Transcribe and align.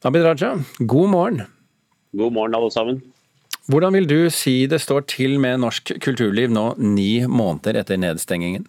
Abid 0.00 0.22
Raja, 0.24 0.54
god 0.78 1.08
morgen. 1.08 1.42
God 2.16 2.32
morgen, 2.32 2.54
alle 2.54 2.70
sammen. 2.72 3.00
Hvordan 3.68 3.92
vil 3.92 4.06
du 4.08 4.30
si 4.32 4.64
det 4.64 4.78
står 4.80 5.02
til 5.12 5.34
med 5.42 5.60
norsk 5.60 5.92
kulturliv 6.00 6.48
nå 6.48 6.70
ni 6.80 7.26
måneder 7.28 7.82
etter 7.82 8.00
nedstengingen? 8.00 8.64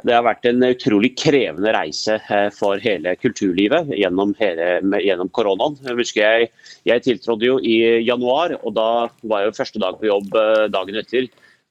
Det 0.00 0.14
har 0.14 0.24
vært 0.24 0.48
en 0.48 0.64
utrolig 0.64 1.10
krevende 1.20 1.74
reise 1.76 2.16
eh, 2.16 2.48
for 2.56 2.80
hele 2.80 3.12
kulturlivet 3.20 3.92
gjennom, 3.98 4.32
hele, 4.40 4.70
gjennom 5.04 5.28
koronaen. 5.28 5.76
Jeg 5.84 5.98
husker 6.00 6.24
jeg, 6.24 6.48
jeg, 6.88 7.04
tiltrådte 7.04 7.50
jo 7.50 7.58
i 7.60 7.76
januar, 8.06 8.56
og 8.62 8.78
da 8.80 8.88
var 9.28 9.44
jeg 9.44 9.50
jo 9.50 9.58
første 9.60 9.84
dag 9.84 10.00
på 10.00 10.08
jobb 10.08 10.40
eh, 10.40 10.64
dagen 10.72 11.02
etter 11.02 11.28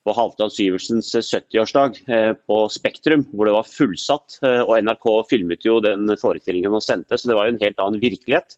på 0.07 0.15
Halvdan 0.15 0.51
Syversens 0.53 1.11
70-årsdag 1.11 2.01
eh, 2.07 2.33
på 2.47 2.59
Spektrum, 2.71 3.25
hvor 3.33 3.49
det 3.49 3.55
var 3.57 3.67
fullsatt. 3.67 4.39
Og 4.63 4.75
NRK 4.79 5.07
filmet 5.29 5.67
jo 5.67 5.81
den 5.83 6.07
forestillingen 6.21 6.77
og 6.77 6.85
sendte, 6.85 7.19
så 7.19 7.31
det 7.31 7.35
var 7.35 7.49
jo 7.49 7.57
en 7.57 7.65
helt 7.65 7.83
annen 7.83 8.03
virkelighet. 8.03 8.55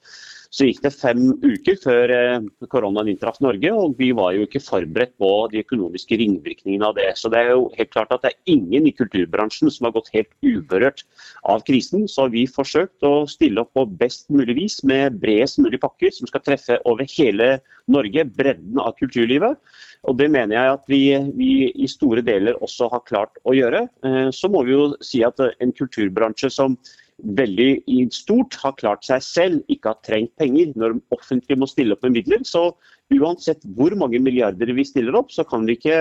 Så 0.50 0.65
gikk 0.65 0.79
det 0.82 0.89
fem 0.96 1.27
uker 1.43 1.75
før 1.77 2.10
eh, 2.10 2.46
koronaen 2.74 3.11
inntraff 3.11 3.38
Norge, 3.43 3.69
og 3.69 3.93
vi 4.00 4.10
var 4.18 4.33
jo 4.33 4.47
ikke 4.47 4.61
forberedt 4.65 5.14
på 5.21 5.29
de 5.54 5.61
økonomiske 5.61 6.18
ringvirkningene 6.18 6.88
av 6.88 6.96
det. 6.97 7.11
Så 7.21 7.29
det 7.29 7.43
er 7.43 7.52
jo 7.52 7.68
helt 7.77 7.91
klart 7.93 8.16
at 8.16 8.25
det 8.25 8.32
er 8.32 8.55
ingen 8.55 8.88
i 8.89 8.93
kulturbransjen 8.97 9.69
som 9.69 9.86
har 9.86 9.93
gått 10.00 10.10
helt 10.16 10.32
uberørt 10.41 11.05
av 11.46 11.61
krisen. 11.68 12.07
Så 12.10 12.25
har 12.25 12.33
vi 12.33 12.47
forsøkt 12.50 13.05
å 13.05 13.27
stille 13.29 13.61
opp 13.61 13.75
på 13.77 13.86
best 14.02 14.25
mulig 14.33 14.57
vis 14.57 14.79
med 14.89 15.19
bredest 15.21 15.61
mulig 15.61 15.83
pakker 15.86 16.18
som 16.18 16.29
skal 16.29 16.41
treffe 16.41 16.79
over 16.89 17.05
hele 17.13 17.60
Norge, 17.89 18.25
bredden 18.33 18.82
av 18.82 18.97
kulturlivet. 18.97 19.54
Og 20.08 20.16
Det 20.18 20.30
mener 20.32 20.56
jeg 20.56 20.74
at 20.78 20.86
vi, 20.88 21.02
vi, 21.36 21.50
i 21.76 21.88
store 21.92 22.24
deler 22.26 22.60
også 22.64 22.88
har 22.94 23.04
klart 23.08 23.42
å 23.44 23.56
gjøre. 23.56 23.84
Eh, 24.06 24.30
så 24.32 24.48
må 24.52 24.64
vi 24.64 24.75
jo 24.75 24.86
si 25.04 25.24
at 25.28 25.42
en 25.44 25.74
kulturbransje 25.75 26.52
som 26.54 26.78
veldig 27.23 27.69
i 27.87 28.04
stort 28.14 28.57
har 28.64 28.78
klart 28.79 29.05
seg 29.07 29.23
selv, 29.25 29.65
ikke 29.71 29.93
har 29.93 30.00
trengt 30.05 30.36
penger 30.39 30.73
når 30.79 31.00
offentlige 31.15 31.60
må 31.60 31.69
stille 31.69 31.96
opp 31.96 32.05
med 32.05 32.19
midler. 32.19 32.44
Så 32.47 32.69
uansett 33.09 33.64
hvor 33.77 33.94
mange 33.97 34.19
milliarder 34.21 34.69
vi 34.75 34.85
stiller 34.85 35.16
opp, 35.17 35.31
så 35.33 35.44
kan 35.47 35.66
vi 35.66 35.75
ikke 35.77 35.97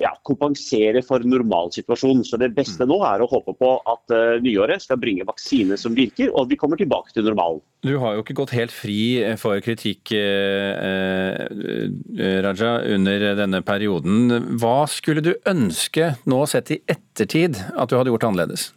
ja, 0.00 0.12
kompensere 0.28 1.02
for 1.04 1.24
normalsituasjonen. 1.26 2.22
Så 2.26 2.38
det 2.40 2.52
beste 2.56 2.86
nå 2.86 3.00
er 3.08 3.22
å 3.22 3.28
håpe 3.30 3.56
på 3.58 3.72
at 3.82 4.14
uh, 4.14 4.36
nyåret 4.44 4.84
skal 4.84 5.00
bringe 5.02 5.26
vaksine 5.26 5.78
som 5.80 5.96
virker, 5.96 6.30
og 6.32 6.44
at 6.44 6.52
vi 6.52 6.60
kommer 6.60 6.80
tilbake 6.80 7.14
til 7.16 7.26
normalen. 7.26 7.62
Du 7.86 7.96
har 8.02 8.16
jo 8.16 8.24
ikke 8.24 8.38
gått 8.38 8.54
helt 8.56 8.74
fri 8.74 8.98
for 9.38 9.60
kritikk, 9.62 10.10
eh, 10.16 11.44
eh, 11.46 12.38
Raja, 12.42 12.72
under 12.96 13.28
denne 13.38 13.60
perioden. 13.66 14.56
Hva 14.58 14.88
skulle 14.90 15.22
du 15.22 15.34
ønske 15.46 16.14
nå 16.26 16.40
sett 16.50 16.72
i 16.74 16.80
ettertid 16.90 17.60
at 17.76 17.90
du 17.90 17.98
hadde 17.98 18.10
gjort 18.14 18.26
annerledes? 18.30 18.70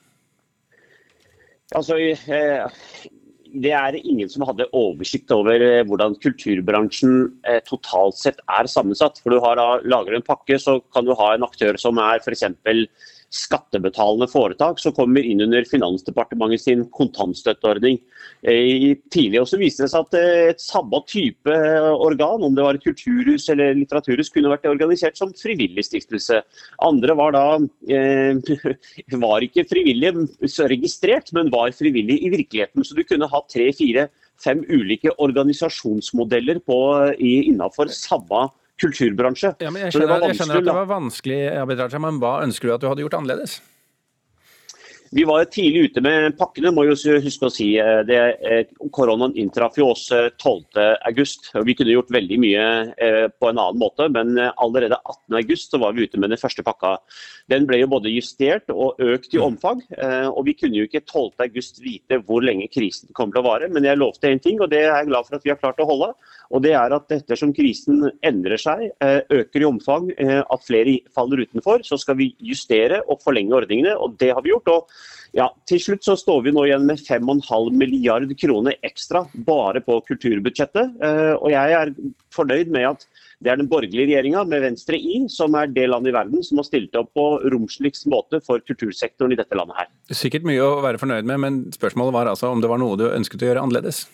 Altså, 1.77 1.97
eh, 2.01 3.09
det 3.53 3.71
er 3.73 3.97
ingen 3.99 4.29
som 4.29 4.45
hadde 4.47 4.69
oversikt 4.77 5.31
over 5.33 5.61
eh, 5.61 5.83
hvordan 5.85 6.15
kulturbransjen 6.23 7.15
eh, 7.45 7.59
totalt 7.67 8.17
sett 8.17 8.41
er 8.49 8.69
sammensatt. 8.69 9.21
For 9.21 9.33
du 9.33 9.41
har 9.43 9.59
lager 9.59 9.85
Lager 9.89 10.17
en 10.17 10.25
pakke, 10.25 10.57
så 10.61 10.79
kan 10.93 11.05
du 11.05 11.13
ha 11.17 11.33
en 11.35 11.45
aktør 11.45 11.77
som 11.81 12.01
er 12.01 12.21
f.eks 12.23 12.45
skattebetalende 13.29 14.25
foretak 14.29 14.79
som 14.81 14.93
kommer 14.97 15.25
inn 15.25 15.43
under 15.45 15.65
Finansdepartementet 15.69 16.63
sin 16.63 16.85
kontantstøtteordning. 16.95 17.99
Tidlig 18.41 18.97
tidligere 19.13 19.45
også 19.45 19.59
viste 19.61 19.85
det 19.85 19.91
seg 19.91 20.07
at 20.07 20.17
eh, 20.17 20.49
et 20.53 20.63
samme 20.63 21.01
type 21.09 21.53
eh, 21.53 21.89
organ, 21.93 22.43
om 22.45 22.55
det 22.57 22.65
var 22.65 22.77
et 22.77 22.85
kulturhus 22.85 23.49
eller 23.53 23.77
litteraturhus, 23.77 24.31
kunne 24.33 24.51
vært 24.51 24.65
organisert 24.69 25.19
som 25.19 25.33
frivillig 25.37 25.85
stiftelse. 25.85 26.41
Andre 26.85 27.17
var 27.19 27.35
da 27.35 27.45
var 29.25 29.45
ikke 29.45 29.67
frivillige 29.69 30.25
registrert, 30.71 31.33
men 31.37 31.53
var 31.53 31.75
frivillige 31.75 32.25
i 32.25 32.33
virkeligheten. 32.33 32.85
Så 32.85 32.97
du 32.97 33.03
kunne 33.05 33.29
ha 33.29 33.43
tre, 33.51 33.69
fire, 33.75 34.07
fem 34.39 34.63
ulike 34.71 35.13
organisasjonsmodeller 35.19 36.61
på, 36.65 36.79
innenfor 37.19 37.91
samme 37.93 38.47
kulturbransje. 38.81 39.53
Ja, 39.59 39.69
jeg, 39.69 39.93
skjønner, 39.93 40.23
jeg, 40.27 40.37
skjønner, 40.39 40.61
at 40.61 40.69
det 40.69 40.77
var 40.77 40.87
vanskelig, 40.89 41.41
men 41.99 42.21
hva 42.23 42.39
ønsker 42.45 42.69
du 42.69 42.75
at 42.77 42.83
du 42.83 42.89
hadde 42.91 43.05
gjort 43.05 43.19
annerledes? 43.19 43.59
Vi 45.11 45.23
var 45.23 45.45
tidlig 45.49 45.79
ute 45.89 46.01
med 46.05 46.35
pakkene, 46.37 46.69
må 46.73 46.83
jo 46.85 46.93
huske 46.93 47.47
å 47.47 47.53
si. 47.53 47.71
Eh, 47.81 48.01
det, 48.05 48.17
eh, 48.45 48.89
koronaen 48.93 49.33
inntraff 49.41 49.79
jo 49.79 49.87
oss 49.89 50.03
12.8. 50.11 51.55
Eh, 51.55 51.63
vi 51.65 51.73
kunne 51.73 51.95
gjort 51.95 52.13
veldig 52.13 52.37
mye 52.39 52.65
på 53.39 53.49
en 53.49 53.57
annen 53.57 53.79
måte, 53.79 54.05
men 54.13 54.37
allerede 54.37 54.99
18.8 55.01 55.79
var 55.81 55.93
vi 55.93 56.05
ute 56.05 56.19
med 56.19 56.29
den 56.29 56.37
første 56.37 56.63
pakka. 56.63 56.97
Den 57.49 57.65
ble 57.65 57.79
jo 57.81 57.89
både 57.89 58.11
justert 58.13 58.69
og 58.69 58.99
økt 59.01 59.33
i 59.33 59.39
mm. 59.39 59.45
omfang. 59.47 59.81
og 60.29 60.45
Vi 60.45 60.53
kunne 60.53 60.77
jo 60.77 60.85
ikke 60.85 61.01
12.8 61.01 61.81
vite 61.81 62.19
hvor 62.27 62.43
lenge 62.45 62.69
krisen 62.69 63.09
kommer 63.13 63.33
til 63.33 63.41
å 63.41 63.47
vare, 63.47 63.69
men 63.69 63.87
jeg 63.87 63.97
lovte 63.97 64.29
én 64.29 64.41
ting, 64.41 64.61
og 64.61 64.69
det 64.69 64.83
er 64.83 64.91
jeg 64.91 65.09
glad 65.09 65.25
for 65.25 65.39
at 65.39 65.45
vi 65.47 65.53
har 65.53 65.61
klart 65.61 65.81
å 65.81 65.87
holde. 65.89 66.11
Og 66.53 66.63
det 66.65 66.73
er 66.77 66.93
at 66.93 67.09
ettersom 67.13 67.53
krisen 67.55 68.11
endrer 68.25 68.61
seg, 68.61 68.89
øker 69.01 69.63
i 69.63 69.69
omfang, 69.69 70.11
at 70.19 70.65
flere 70.65 70.99
faller 71.15 71.45
utenfor, 71.45 71.81
så 71.85 71.97
skal 71.97 72.19
vi 72.19 72.33
justere 72.41 73.01
og 73.07 73.23
forlenge 73.25 73.57
ordningene. 73.57 73.95
og 73.97 74.17
Det 74.19 74.33
har 74.33 74.45
vi 74.45 74.53
gjort. 74.53 74.67
og 74.67 74.98
ja, 75.35 75.45
Til 75.69 75.81
slutt 75.81 76.05
så 76.05 76.15
står 76.17 76.41
vi 76.47 76.53
nå 76.55 76.63
igjen 76.65 76.87
med 76.89 77.01
5,5 77.05 77.75
milliard 77.77 78.31
kroner 78.39 78.77
ekstra 78.85 79.23
bare 79.45 79.81
på 79.85 79.99
kulturbudsjettet. 80.07 80.95
Eh, 81.05 81.33
og 81.37 81.51
jeg 81.53 81.75
er 81.77 81.91
fornøyd 82.33 82.71
med 82.73 82.87
at 82.95 83.05
det 83.39 83.53
er 83.53 83.59
den 83.61 83.69
borgerlige 83.71 84.09
regjeringa 84.09 84.41
med 84.49 84.65
Venstre 84.65 84.97
i 84.97 85.21
som 85.31 85.53
er 85.55 85.69
det 85.71 85.85
landet 85.87 86.11
i 86.11 86.17
verden 86.17 86.43
som 86.43 86.59
har 86.59 86.67
stilt 86.67 86.97
opp 86.99 87.13
på 87.15 87.27
romsligst 87.53 88.09
måte 88.11 88.41
for 88.43 88.63
kultursektoren 88.67 89.35
i 89.35 89.39
dette 89.39 89.55
landet 89.55 89.79
her. 89.79 89.91
Sikkert 90.11 90.47
mye 90.49 90.65
å 90.65 90.81
være 90.83 90.99
fornøyd 91.01 91.29
med, 91.29 91.43
men 91.45 91.61
spørsmålet 91.75 92.15
var 92.15 92.33
altså 92.33 92.49
om 92.51 92.63
det 92.63 92.71
var 92.71 92.81
noe 92.81 92.97
du 92.99 93.07
ønsket 93.11 93.45
å 93.45 93.51
gjøre 93.51 93.63
annerledes? 93.63 94.07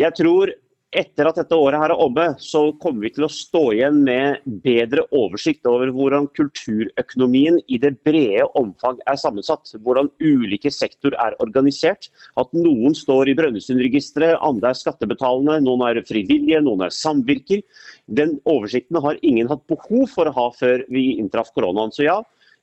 Jeg 0.00 0.16
tror 0.18 0.50
etter 0.94 1.28
at 1.28 1.38
dette 1.40 1.56
året 1.58 1.80
her 1.80 1.92
er 1.92 2.00
omme, 2.00 2.26
så 2.42 2.68
kommer 2.82 3.06
vi 3.06 3.12
til 3.16 3.26
å 3.26 3.32
stå 3.32 3.62
igjen 3.74 4.00
med 4.06 4.44
bedre 4.64 5.04
oversikt 5.14 5.66
over 5.68 5.90
hvordan 5.94 6.28
kulturøkonomien 6.38 7.58
i 7.66 7.80
det 7.82 7.96
brede 8.06 8.46
omfang 8.58 9.00
er 9.10 9.18
sammensatt. 9.20 9.74
Hvordan 9.82 10.10
ulike 10.22 10.72
sektorer 10.72 11.18
er 11.26 11.38
organisert. 11.42 12.10
At 12.40 12.54
noen 12.56 12.94
står 12.96 13.32
i 13.32 13.36
Brønnøysundregisteret, 13.38 14.38
andre 14.38 14.70
er 14.70 14.80
skattebetalende, 14.80 15.60
noen 15.66 15.86
er 15.88 16.02
frivillige, 16.06 16.62
noen 16.64 16.86
er 16.86 16.94
samvirker. 16.94 17.64
Den 18.06 18.38
oversikten 18.48 19.02
har 19.02 19.18
ingen 19.22 19.50
hatt 19.50 19.66
behov 19.70 20.06
for 20.14 20.30
å 20.30 20.36
ha 20.38 20.48
før 20.54 20.86
vi 20.94 21.14
inntraff 21.18 21.50
koronaen. 21.56 21.92
Så 21.94 22.06
ja, 22.06 22.20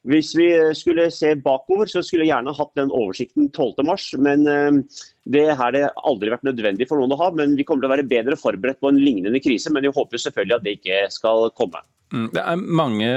hvis 0.09 0.31
vi 0.33 0.47
skulle 0.73 1.05
se 1.13 1.35
bakover, 1.37 1.85
så 1.89 2.01
skulle 2.01 2.25
jeg 2.25 2.31
gjerne 2.31 2.55
hatt 2.57 2.71
den 2.79 2.93
oversikten 2.95 3.51
12.3, 3.53 4.17
men 4.25 4.47
eh, 4.49 4.97
det 5.29 5.45
har 5.59 5.75
det 5.75 5.83
aldri 6.09 6.33
vært 6.33 6.47
nødvendig 6.47 6.87
for 6.89 6.97
noen 6.97 7.13
å 7.13 7.19
ha. 7.21 7.29
Men 7.37 7.53
vi 7.57 7.65
kommer 7.67 7.85
til 7.85 7.91
å 7.91 7.93
være 7.93 8.09
bedre 8.09 8.39
forberedt 8.39 8.81
på 8.81 8.89
en 8.89 9.01
lignende 9.01 9.41
krise, 9.43 9.69
men 9.73 9.85
vi 9.85 9.93
håper 9.93 10.23
selvfølgelig 10.23 10.57
at 10.57 10.65
det 10.65 10.75
ikke 10.79 11.05
skal 11.13 11.51
komme. 11.57 11.83
Mm, 12.11 12.27
det 12.33 12.41
er 12.41 12.63
mange, 12.81 13.11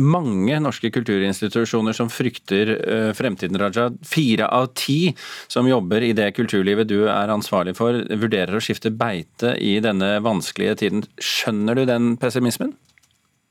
mange 0.00 0.60
norske 0.64 0.88
kulturinstitusjoner 0.94 1.94
som 1.94 2.08
frykter 2.10 2.72
uh, 2.80 3.10
fremtiden, 3.14 3.60
Raja. 3.60 3.90
Fire 4.08 4.48
av 4.48 4.70
ti 4.78 5.12
som 5.52 5.68
jobber 5.68 6.08
i 6.08 6.14
det 6.16 6.30
kulturlivet 6.38 6.88
du 6.90 7.02
er 7.12 7.34
ansvarlig 7.34 7.76
for, 7.78 8.00
vurderer 8.08 8.56
å 8.56 8.64
skifte 8.64 8.90
beite 8.90 9.52
i 9.60 9.76
denne 9.84 10.16
vanskelige 10.24 10.80
tiden. 10.86 11.04
Skjønner 11.20 11.78
du 11.78 11.84
den 11.92 12.16
pessimismen? 12.22 12.72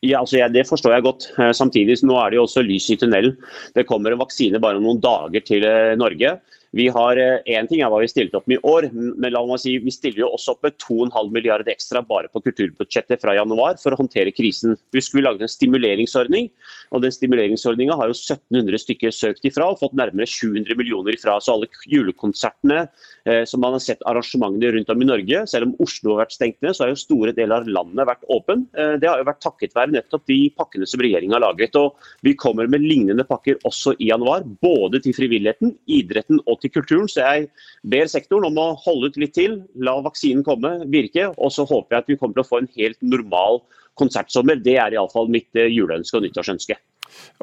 Ja, 0.01 0.19
altså 0.19 0.39
ja, 0.39 0.47
Det 0.50 0.66
forstår 0.66 0.95
jeg 0.95 1.06
godt. 1.06 1.28
Eh, 1.38 1.51
samtidig 1.53 2.00
nå 2.07 2.17
er 2.17 2.31
det 2.31 2.39
jo 2.39 2.47
også 2.47 2.63
lys 2.66 2.89
i 2.89 2.97
tunnelen. 2.97 3.35
Det 3.75 3.85
kommer 3.89 4.13
en 4.13 4.22
vaksine 4.23 4.62
bare 4.62 4.81
om 4.81 4.88
noen 4.88 5.01
dager 5.03 5.45
til 5.45 5.66
eh, 5.67 5.94
Norge. 6.00 6.39
Vi 6.71 6.87
har 6.87 7.19
eh, 7.19 7.65
ting 7.67 7.81
er 7.83 7.91
hva 7.91 7.99
vi 7.99 8.07
stilte 8.07 8.39
opp 8.39 8.47
med 8.47 8.61
i 8.61 8.67
år, 8.67 8.87
men 8.93 9.33
la 9.33 9.41
meg 9.47 9.59
si, 9.59 9.73
vi 9.83 9.91
stiller 9.91 10.23
jo 10.23 10.29
også 10.37 10.55
opp 10.55 10.67
med 10.67 10.77
2,5 10.79 11.31
milliarder 11.35 11.71
ekstra 11.73 11.99
bare 12.07 12.31
på 12.31 12.39
kulturbudsjettet 12.45 13.19
fra 13.19 13.35
januar 13.35 13.75
for 13.81 13.91
å 13.91 13.99
håndtere 13.99 14.31
krisen. 14.35 14.77
Vi 14.95 15.03
skulle 15.03 15.27
lage 15.27 15.43
en 15.43 15.51
stimuleringsordning, 15.51 16.47
og 16.95 17.03
den 17.03 17.11
stimuleringsordninga 17.11 17.97
har 17.99 18.11
jo 18.11 18.15
1700 18.15 18.83
stykker 18.85 19.15
søkt 19.15 19.47
ifra 19.47 19.67
og 19.73 19.81
fått 19.81 19.97
nærmere 19.99 20.29
700 20.29 20.79
millioner 20.79 21.17
ifra. 21.17 21.37
Så 21.43 21.57
alle 21.57 21.67
julekonsertene 21.91 22.85
eh, 22.85 23.43
som 23.49 23.63
man 23.63 23.75
har 23.75 23.83
sett 23.83 24.07
arrangementene 24.07 24.71
rundt 24.77 24.93
om 24.95 25.03
i 25.03 25.09
Norge, 25.11 25.43
selv 25.51 25.67
om 25.67 25.75
Oslo 25.84 26.16
har 26.16 26.23
vært 26.23 26.37
stengt 26.37 26.61
ned, 26.63 26.75
så 26.78 26.85
har 26.85 26.93
jo 26.93 27.01
store 27.03 27.35
deler 27.35 27.66
av 27.66 27.67
landet 27.67 28.07
vært 28.13 28.25
åpen. 28.31 28.66
Eh, 28.79 28.96
det 29.01 29.11
har 29.11 29.19
jo 29.19 29.28
vært 29.28 29.43
takket 29.43 29.75
være 29.75 29.97
nettopp 29.97 30.23
de 30.31 30.40
pakkene 30.55 30.87
som 30.87 31.03
regjeringa 31.03 31.35
har 31.35 31.46
laget. 31.49 31.75
Og 31.79 31.99
vi 32.23 32.35
kommer 32.40 32.72
med 32.72 32.87
lignende 32.87 33.28
pakker 33.28 33.59
også 33.67 33.97
i 33.99 34.07
januar, 34.13 34.47
både 34.63 35.03
til 35.03 35.19
frivilligheten, 35.19 35.75
idretten 35.99 36.40
og 36.46 36.60
til 36.63 36.73
kulturen. 36.73 37.09
Så 37.11 37.23
jeg 37.23 37.49
ber 37.91 38.09
sektoren 38.11 38.49
om 38.52 38.59
å 38.61 38.72
holde 38.85 39.11
ut 39.11 39.19
litt 39.22 39.35
til, 39.37 39.61
la 39.75 39.97
vaksinen 40.05 40.46
komme, 40.47 40.78
virke. 40.93 41.29
Og 41.37 41.53
så 41.55 41.67
håper 41.67 41.97
jeg 41.97 42.05
at 42.05 42.11
vi 42.11 42.19
kommer 42.22 42.37
til 42.37 42.46
å 42.46 42.52
få 42.52 42.61
en 42.63 42.72
helt 42.78 42.99
normal 43.03 43.61
konsertsommer. 43.99 44.61
Det 44.61 44.78
er 44.79 44.96
iallfall 44.96 45.29
mitt 45.31 45.49
eh, 45.58 45.72
juleønske 45.72 46.19
og 46.19 46.25
nyttårsønske. 46.25 46.79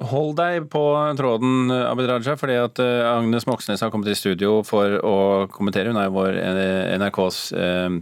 Hold 0.08 0.38
deg 0.38 0.70
på 0.72 0.80
tråden, 1.18 1.68
Abid 1.70 2.08
Raja, 2.08 2.38
fordi 2.40 2.56
at 2.56 2.80
eh, 2.82 3.02
Agnes 3.04 3.44
Moxnes 3.48 3.82
har 3.84 3.92
kommet 3.92 4.08
i 4.12 4.16
studio 4.16 4.62
for 4.66 4.96
å 5.04 5.16
kommentere. 5.52 5.92
Hun 5.92 6.00
er 6.00 6.14
vår 6.14 6.38
eh, 6.40 6.94
NRKs 7.02 7.42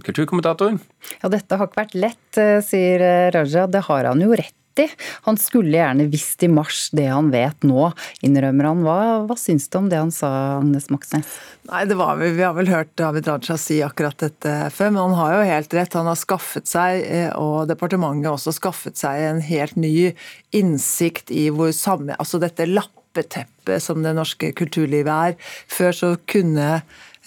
kulturkommentator. 0.06 0.78
Ja, 1.22 1.32
dette 1.32 1.58
har 1.58 1.68
ikke 1.68 1.82
vært 1.82 1.98
lett, 1.98 2.44
sier 2.66 3.08
Raja. 3.34 3.66
Det 3.70 3.82
har 3.88 4.12
han 4.12 4.22
jo 4.22 4.36
rett 4.38 4.56
rett 4.76 4.90
i. 4.90 4.94
Han 5.22 5.36
skulle 5.36 5.76
gjerne 5.76 6.06
visst 6.10 6.42
i 6.42 6.48
mars 6.48 6.90
det 6.92 7.06
han 7.06 7.30
vet 7.30 7.62
nå, 7.62 7.92
innrømmer 8.22 8.64
han. 8.64 8.82
Hva, 8.84 9.26
hva 9.26 9.36
syns 9.36 9.68
du 9.68 9.78
om 9.78 9.88
det 9.88 9.96
han 9.96 10.12
sa, 10.12 10.58
Agnes 10.60 10.90
Moxnes? 10.90 11.26
Nei, 11.66 11.84
det 11.86 11.96
var 11.96 12.16
Vi, 12.16 12.30
Vi 12.36 12.42
har 12.42 12.54
vel 12.54 12.68
hørt 12.68 13.00
Abid 13.00 13.26
Raja 13.28 13.56
si 13.58 13.80
akkurat 13.82 14.18
dette 14.18 14.70
før, 14.70 14.92
men 14.92 15.02
han 15.02 15.18
har 15.18 15.34
jo 15.34 15.48
helt 15.50 15.74
rett. 15.74 15.98
Han 15.98 16.10
har 16.10 16.18
skaffet 16.18 16.68
seg, 16.68 17.02
eh, 17.04 17.32
og 17.36 17.66
departementet 17.68 18.30
også 18.30 18.54
skaffet 18.54 18.96
seg, 18.96 19.24
en 19.26 19.42
helt 19.42 19.76
ny 19.76 20.12
innsikt 20.54 21.30
i 21.34 21.48
hvor 21.50 21.72
samme 21.74 22.14
Altså 22.16 22.38
dette 22.40 22.64
lappeteppet 22.68 23.82
som 23.82 24.02
det 24.04 24.14
norske 24.16 24.52
kulturlivet 24.56 25.12
er. 25.12 25.52
Før 25.72 25.92
så 25.96 26.14
kunne 26.30 26.80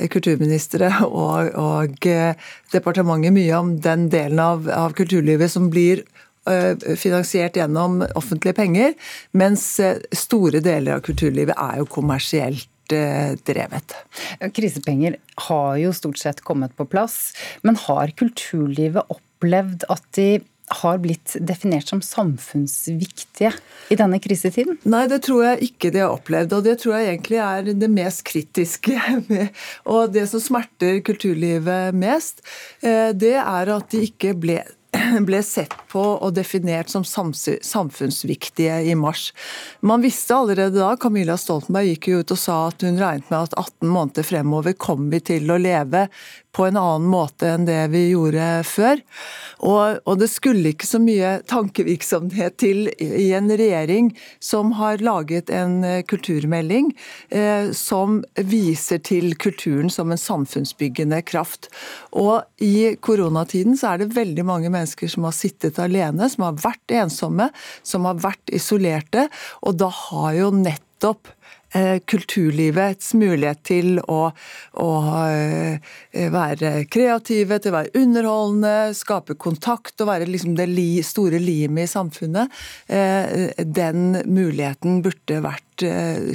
kulturministre 0.07 0.87
og, 1.03 1.49
og 1.59 2.07
eh, 2.07 2.37
departementet 2.71 3.35
mye 3.35 3.57
om 3.57 3.73
den 3.83 4.07
delen 4.13 4.39
av, 4.39 4.69
av 4.71 4.95
kulturlivet 4.95 5.51
som 5.51 5.67
blir 5.73 6.05
finansiert 6.99 7.57
gjennom 7.59 8.01
offentlige 8.17 8.57
penger, 8.57 8.93
mens 9.37 9.65
store 10.15 10.61
deler 10.65 10.97
av 10.97 11.05
kulturlivet 11.05 11.57
er 11.57 11.79
jo 11.81 11.89
kommersielt 11.89 12.67
drevet. 12.89 13.93
Krisepenger 14.57 15.19
har 15.45 15.75
jo 15.77 15.91
stort 15.93 16.17
sett 16.17 16.39
kommet 16.41 16.73
på 16.73 16.87
plass, 16.89 17.35
men 17.61 17.77
har 17.85 18.15
kulturlivet 18.17 19.13
opplevd 19.13 19.85
at 19.93 20.07
de 20.17 20.29
har 20.69 20.99
blitt 21.01 21.35
definert 21.41 21.89
som 21.89 22.01
samfunnsviktige 22.03 23.51
i 23.89 23.97
denne 23.97 24.19
krisetiden? 24.21 24.77
Nei, 24.89 25.05
det 25.09 25.23
tror 25.25 25.45
jeg 25.47 25.71
ikke 25.71 25.91
de 25.93 26.03
har 26.03 26.13
opplevd. 26.13 26.53
Og 26.57 26.65
det 26.67 26.75
tror 26.81 26.97
jeg 26.97 27.13
egentlig 27.13 27.39
er 27.43 27.71
det 27.73 27.91
mest 27.91 28.23
kritiske. 28.29 28.97
Og 29.93 30.13
det 30.13 30.27
som 30.31 30.43
smerter 30.43 31.01
kulturlivet 31.05 31.95
mest, 31.97 32.43
eh, 32.81 33.09
det 33.17 33.37
er 33.41 33.73
at 33.75 33.89
de 33.93 34.05
ikke 34.09 34.35
ble 34.37 34.61
ble 35.29 35.41
sett 35.45 35.73
på 35.91 36.01
og 36.01 36.33
definert 36.37 36.91
som 36.91 37.05
samfunnsviktige 37.05 38.81
i 38.89 38.95
mars. 38.95 39.29
Man 39.81 40.03
visste 40.05 40.35
allerede 40.35 40.79
da, 40.79 40.95
Camilla 41.01 41.37
Stoltenberg 41.37 41.93
gikk 41.93 42.11
jo 42.11 42.21
ut 42.21 42.35
og 42.35 42.41
sa 42.41 42.59
at 42.69 42.85
hun 42.85 42.99
regnet 42.99 43.29
med 43.31 43.49
at 43.49 43.57
18 43.57 43.89
måneder 43.89 44.27
fremover 44.27 44.77
kom 44.77 45.09
vi 45.13 45.21
til 45.31 45.49
å 45.51 45.59
leve 45.61 46.07
på 46.55 46.65
en 46.65 46.77
annen 46.77 47.07
måte 47.07 47.47
enn 47.47 47.67
det 47.67 47.81
vi 47.93 48.09
gjorde 48.09 48.45
før. 48.67 48.99
Og, 49.59 49.99
og, 50.03 50.15
det 50.19 50.29
skulle 50.31 50.73
ikke 50.73 50.87
så 50.87 50.99
mye 50.99 51.37
tankevirksomhet 51.47 52.57
til 52.59 52.89
i 52.99 53.29
en 53.37 53.47
regjering 53.51 54.09
som 54.43 54.73
har 54.79 55.03
laget 55.03 55.51
en 55.53 55.83
eh, 55.87 56.01
kulturmelding 56.09 56.91
eh, 57.29 57.69
som 57.75 58.19
viser 58.35 58.99
til 59.05 59.37
kulturen 59.39 59.91
som 59.93 60.11
en 60.11 60.19
samfunnsbyggende 60.19 61.21
kraft. 61.27 61.69
Og 62.11 62.41
i 62.65 62.95
koronatiden 62.99 63.77
så 63.79 63.93
er 63.93 64.03
det 64.03 64.15
veldig 64.17 64.47
mange 64.47 64.73
mennesker 64.73 64.98
som 65.07 65.23
har 65.29 65.35
sittet 65.37 65.79
alene, 65.79 66.27
som 66.29 66.49
har 66.49 66.59
vært 66.59 66.97
ensomme, 66.99 67.49
som 67.83 68.09
har 68.09 68.19
vært 68.19 68.51
isolerte, 68.51 69.29
og 69.63 69.79
da 69.79 69.87
har 69.87 70.33
jo 70.41 70.51
nettopp 70.59 71.31
Eh, 71.71 71.99
kulturlivets 71.99 73.11
mulighet 73.13 73.59
til 73.69 73.99
å, 74.09 74.31
å, 74.81 74.87
eh, 75.29 76.31
være 76.33 76.71
kreative, 76.89 77.59
til 77.61 77.69
å 77.69 77.75
være 77.75 77.93
underholdende, 77.99 78.95
skape 78.97 79.37
kontakt 79.37 80.01
og 80.01 80.09
være 80.09 80.25
liksom 80.25 80.55
det 80.57 80.65
store 81.05 81.37
limet 81.37 81.85
i 81.85 81.91
samfunnet. 81.93 82.49
Eh, 82.89 83.53
den 83.61 84.17
muligheten 84.25 85.03
burde 85.05 85.43
vært 85.45 85.85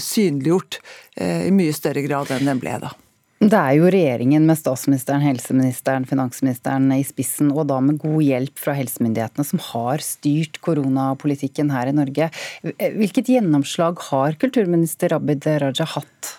synliggjort 0.01 0.79
i 1.21 1.51
mye 1.53 1.75
større 1.77 2.01
grad 2.07 2.31
enn 2.33 2.49
den 2.49 2.63
ble 2.63 2.79
da. 2.81 2.95
Det 3.45 3.59
er 3.59 3.75
jo 3.77 3.91
regjeringen 3.93 4.47
med 4.49 4.57
statsministeren, 4.57 5.21
helseministeren, 5.21 6.07
finansministeren 6.09 6.87
i 6.95 7.03
spissen, 7.05 7.51
og 7.53 7.67
da 7.69 7.77
med 7.85 7.99
god 8.01 8.23
hjelp 8.25 8.63
fra 8.63 8.73
helsemyndighetene, 8.79 9.45
som 9.45 9.61
har 9.67 10.01
styrt 10.01 10.57
koronapolitikken 10.65 11.69
her 11.75 11.91
i 11.91 11.93
Norge. 11.93 12.31
Hvilket 12.63 13.29
gjennomslag 13.35 14.01
har 14.07 14.39
kulturminister 14.41 15.13
Abid 15.19 15.45
Raja 15.61 15.85
hatt? 15.93 16.31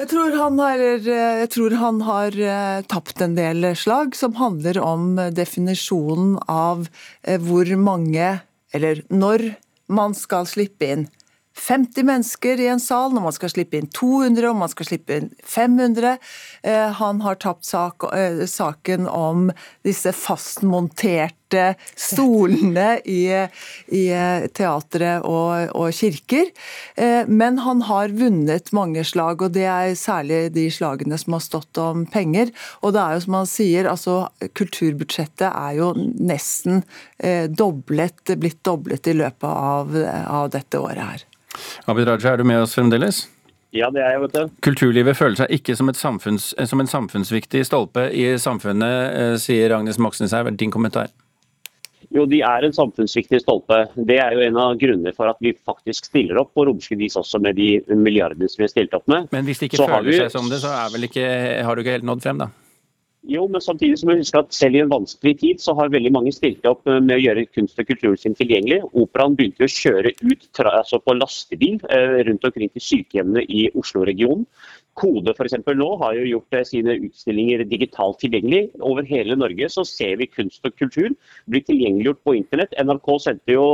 Jeg 0.00 0.10
tror, 0.10 0.34
har, 0.34 0.82
jeg 1.06 1.48
tror 1.54 1.78
han 1.78 2.02
har, 2.08 2.34
eh, 2.34 2.82
tapt 2.90 3.22
en 3.22 3.38
del 3.38 3.68
slag 3.78 4.16
som 4.18 4.34
handler 4.34 4.80
om 4.82 5.14
definisjonen 5.30 6.40
av 6.50 6.88
eh, 7.22 7.38
hvor 7.38 7.70
mange, 7.78 8.40
eller 8.74 9.04
når 9.14 9.52
man 9.92 10.16
skal 10.18 10.48
slippe 10.50 10.90
inn 10.90 11.10
50 11.54 12.02
mennesker 12.08 12.60
i 12.60 12.68
en 12.72 12.80
sal, 12.80 13.12
når 13.12 13.26
man 13.26 13.34
skal 13.36 13.52
slippe 13.52 13.78
inn 13.78 13.90
200, 13.92 14.48
og 14.48 14.60
man 14.62 14.72
skal 14.72 14.88
slippe 14.88 15.18
inn 15.18 15.30
500. 15.44 16.16
Eh, 16.64 16.88
han 16.98 17.20
har 17.24 17.40
tapt 17.42 17.68
sak, 17.68 18.08
eh, 18.16 18.44
saken 18.48 19.06
om 19.08 19.50
disse 19.84 20.14
fastmonterte 20.16 21.74
stolene 22.00 22.96
i, 23.04 23.28
i 23.92 24.04
teatre 24.56 25.18
og, 25.20 25.74
og, 25.76 25.90
kirker. 25.92 26.48
Eh, 26.96 27.28
men 27.28 27.60
han 27.60 27.84
har 27.84 28.14
vunnet 28.16 28.72
mange 28.72 29.04
slag, 29.04 29.44
og 29.44 29.52
det 29.52 29.66
er 29.68 29.92
særlig 29.98 30.46
de 30.56 30.70
slagene 30.72 31.20
som 31.20 31.36
har 31.36 31.44
stått 31.44 31.82
om 31.82 32.06
penger. 32.08 32.54
Og 32.80 32.96
det 32.96 33.02
er 33.02 33.18
jo 33.18 33.26
som 33.26 33.36
han 33.42 33.50
sier, 33.50 33.90
altså 33.92 34.16
kulturbudsjettet 34.56 35.50
er 35.50 35.76
jo 35.76 35.92
nesten 36.00 36.80
doblet, 37.52 38.32
blitt 38.40 38.64
doblet 38.64 39.12
i 39.12 39.14
løpet 39.20 39.46
av, 39.46 39.92
av 40.32 40.48
dette 40.56 40.80
året 40.80 41.04
her. 41.04 41.28
Abid 41.90 42.08
Raja, 42.08 42.32
er 42.32 42.42
du 42.42 42.46
med 42.48 42.62
oss 42.62 42.76
fremdeles? 42.78 43.24
Ja, 43.72 43.88
det 43.88 44.02
er 44.04 44.14
jeg, 44.14 44.20
vet 44.26 44.34
du. 44.36 44.54
Kulturlivet 44.64 45.16
føler 45.16 45.38
seg 45.40 45.52
ikke 45.56 45.74
som, 45.78 45.88
samfunns, 45.96 46.50
som 46.68 46.82
en 46.82 46.90
samfunnsviktig 46.90 47.64
stolpe 47.64 48.10
i 48.12 48.26
samfunnet, 48.40 48.96
eh, 49.16 49.36
sier 49.40 49.72
Agnes 49.78 50.00
Moxnes 50.02 50.34
her. 50.36 50.50
Din 50.52 50.72
kommentar? 50.74 51.08
Jo, 52.12 52.26
de 52.28 52.42
er 52.44 52.66
en 52.66 52.74
samfunnsviktig 52.76 53.40
stolpe. 53.40 53.78
Det 53.96 54.18
er 54.20 54.36
jo 54.36 54.42
en 54.44 54.58
av 54.60 54.74
grunnene 54.80 55.14
for 55.16 55.30
at 55.32 55.38
vi 55.40 55.54
faktisk 55.56 56.10
stiller 56.10 56.42
opp 56.42 56.52
på 56.52 56.66
romslig 56.68 56.98
vis 57.00 57.16
også 57.16 57.40
med 57.40 57.56
de 57.56 57.70
milliardene 57.96 58.50
som 58.50 58.60
vi 58.60 58.68
har 58.68 58.74
stilt 58.74 58.96
opp 58.98 59.08
med. 59.08 59.30
Men 59.32 59.48
hvis 59.48 59.62
de 59.62 59.70
ikke 59.70 59.86
føler 59.86 60.10
vi... 60.10 60.18
seg 60.20 60.34
som 60.34 60.50
det, 60.52 60.60
så 60.60 60.74
ikke, 61.08 61.30
har 61.64 61.72
du 61.72 61.84
ikke 61.84 61.96
helt 61.96 62.08
nådd 62.10 62.26
frem, 62.26 62.44
da? 62.44 62.50
Jo, 63.30 63.44
men 63.46 63.62
samtidig 63.62 64.00
som 64.00 64.08
vi 64.10 64.16
husker 64.18 64.40
at 64.40 64.54
selv 64.54 64.74
i 64.74 64.80
en 64.82 64.90
vanskelig 64.90 65.36
tid, 65.38 65.60
så 65.62 65.76
har 65.78 65.92
veldig 65.94 66.10
mange 66.10 66.32
stilt 66.34 66.64
opp 66.66 66.88
med 66.90 67.12
å 67.14 67.20
gjøre 67.22 67.44
kunst 67.54 67.78
og 67.78 67.86
kulturen 67.86 68.18
sin 68.18 68.34
tilgjengelig. 68.34 68.80
Operaen 68.98 69.36
begynte 69.38 69.68
å 69.68 69.70
kjøre 69.70 70.10
ut 70.24 70.62
altså 70.66 70.98
på 70.98 71.14
lastebil 71.14 71.78
eh, 71.86 72.18
rundt 72.26 72.48
omkring 72.48 72.72
til 72.74 72.82
sykehjemmene 72.82 73.44
i 73.46 73.68
Oslo-regionen. 73.78 74.42
Kode 74.98 75.36
eksempel, 75.38 75.78
nå 75.78 75.92
har 76.02 76.18
jo 76.18 76.26
gjort 76.32 76.58
eh, 76.58 76.66
sine 76.66 76.98
utstillinger 76.98 77.62
digitalt 77.70 78.18
tilgjengelig. 78.24 78.72
Over 78.82 79.06
hele 79.06 79.38
Norge 79.38 79.70
så 79.70 79.86
ser 79.86 80.18
vi 80.18 80.26
kunst 80.26 80.66
og 80.66 80.74
kultur 80.74 81.14
bli 81.46 81.62
tilgjengeliggjort 81.62 82.24
på 82.26 82.34
internett. 82.40 82.74
NRK 82.74 83.12
sendte 83.22 83.54
jo 83.54 83.68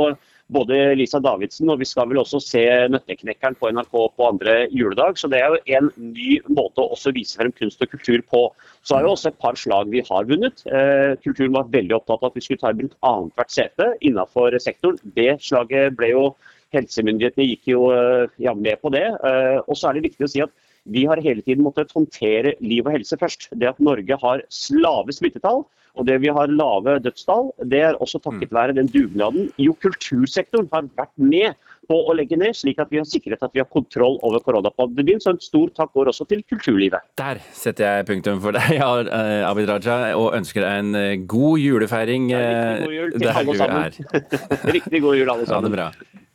både 0.53 0.77
Lisa 0.97 1.19
Davidsen 1.21 1.69
og 1.69 1.79
vi 1.81 1.87
skal 1.87 2.09
vel 2.09 2.21
også 2.21 2.41
se 2.43 2.63
Nøtteknekkeren 2.91 3.57
på 3.59 3.71
NRK 3.73 3.93
på 3.93 4.27
andre 4.27 4.55
juledag. 4.73 5.17
Så 5.19 5.29
det 5.31 5.41
er 5.41 5.53
jo 5.53 5.77
en 5.77 5.89
ny 6.13 6.39
måte 6.49 6.83
å 6.83 6.93
også 6.95 7.13
vise 7.15 7.37
frem 7.39 7.53
kunst 7.55 7.81
og 7.85 7.91
kultur 7.93 8.23
på. 8.31 8.43
Så 8.81 8.97
er 8.97 9.05
jo 9.05 9.13
også 9.13 9.31
et 9.31 9.41
par 9.41 9.59
slag 9.59 9.91
vi 9.93 10.03
har 10.09 10.29
vunnet. 10.29 10.63
Eh, 10.65 11.15
kulturen 11.23 11.55
var 11.57 11.69
veldig 11.73 11.99
opptatt 11.99 12.23
av 12.23 12.31
at 12.31 12.39
vi 12.39 12.45
skulle 12.45 12.63
ta 12.63 12.73
i 12.73 12.79
bruk 12.81 12.95
annethvert 13.05 13.53
sete 13.53 13.91
innenfor 14.01 14.57
sektoren. 14.61 15.01
Det 15.17 15.35
slaget 15.45 15.97
ble 15.99 16.13
jo 16.15 16.29
Helsemyndighetene 16.69 17.47
gikk 17.47 17.71
jo 17.71 17.87
eh, 17.95 18.29
ja, 18.45 18.53
med 18.53 18.77
på 18.81 18.91
det. 18.93 19.05
Eh, 19.05 19.57
og 19.65 19.77
så 19.77 19.89
er 19.89 19.97
det 19.97 20.09
viktig 20.09 20.27
å 20.27 20.29
si 20.29 20.43
at 20.45 20.53
vi 20.85 21.05
har 21.09 21.21
hele 21.23 21.43
tiden 21.45 21.65
måttet 21.65 21.91
håndtere 21.95 22.55
liv 22.61 22.85
og 22.85 22.95
helse 22.95 23.17
først. 23.19 23.49
Det 23.51 23.69
at 23.73 23.83
Norge 23.83 24.17
har 24.21 24.45
lave 24.71 25.15
smittetall, 25.15 25.65
og 25.97 26.05
det 26.07 26.19
vi 26.23 26.29
har 26.31 26.51
lave 26.51 26.99
dødstall, 27.03 27.49
det 27.71 27.81
er 27.87 27.97
også 27.99 28.21
takket 28.23 28.51
mm. 28.51 28.55
være 28.55 28.75
den 28.77 28.91
dugnaden 28.91 29.49
jo 29.59 29.73
kultursektoren 29.83 30.69
har 30.71 30.87
vært 30.95 31.11
med 31.17 31.57
på 31.89 31.97
å 32.05 32.13
legge 32.13 32.37
ned, 32.37 32.53
slik 32.53 32.77
at 32.81 32.91
vi 32.93 32.99
har 33.01 33.07
sikret 33.09 33.41
at 33.41 33.55
vi 33.55 33.63
har 33.63 33.67
kontroll 33.73 34.19
over 34.25 34.43
koronapandemien. 34.45 35.21
Så 35.23 35.33
en 35.33 35.41
stor 35.41 35.71
takk 35.73 35.91
går 35.97 36.11
også 36.11 36.27
til 36.29 36.43
kulturlivet. 36.45 37.01
Der 37.17 37.41
setter 37.57 37.87
jeg 37.87 38.07
punktum 38.11 38.41
for 38.43 38.55
deg, 38.55 38.77
eh, 38.77 39.49
Abid 39.49 39.71
Raja, 39.71 40.13
og 40.19 40.35
ønsker 40.37 40.65
deg 40.65 40.85
en 40.85 41.01
eh, 41.01 41.11
god 41.25 41.65
julefeiring. 41.65 42.29
Ja, 42.35 42.45
riktig 42.45 42.85
god 42.85 42.97
jul 42.99 43.13
til 43.17 43.29
alle 43.33 43.59
sammen. 43.65 44.25
riktig 44.77 45.05
god 45.07 45.21
jul, 45.23 45.35
alle 45.35 45.49
sammen. 45.49 45.57
Ja, 45.57 45.67
det 45.67 45.77
bra. 45.79 46.25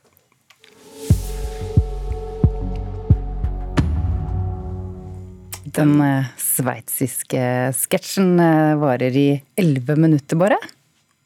Den 5.75 5.97
eh, 5.99 6.27
sveitsiske 6.39 7.43
sketsjen 7.75 8.39
eh, 8.39 8.77
varer 8.79 9.15
i 9.19 9.27
elleve 9.59 9.97
minutter 9.99 10.39
bare. 10.39 10.57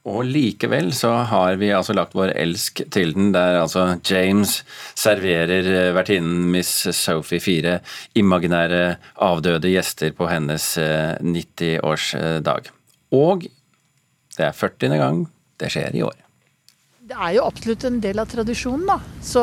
Og 0.10 0.24
likevel 0.26 0.90
så 0.96 1.12
har 1.30 1.60
vi 1.62 1.70
altså 1.76 1.94
lagt 1.94 2.16
vår 2.18 2.32
elsk 2.34 2.82
til 2.90 3.14
den, 3.14 3.30
der 3.36 3.60
altså 3.60 4.00
James 4.10 4.64
serverer 4.98 5.70
eh, 5.70 5.92
vertinnen 5.94 6.48
Miss 6.50 6.88
Sophie 6.98 7.44
fire 7.44 7.76
imaginære 8.18 8.96
avdøde 9.28 9.70
gjester 9.70 10.16
på 10.18 10.32
hennes 10.32 10.72
90-årsdag. 10.80 12.74
Og 13.14 13.46
det 14.34 14.50
er 14.50 14.58
40. 14.58 14.98
gang 14.98 15.22
det 15.62 15.70
skjer 15.76 15.94
i 15.94 16.04
år. 16.08 16.18
Det 17.10 17.18
er 17.18 17.32
jo 17.40 17.42
absolutt 17.50 17.84
en 17.88 17.96
del 18.04 18.20
av 18.22 18.28
tradisjonen, 18.30 18.84
da. 18.86 19.00
Så, 19.26 19.42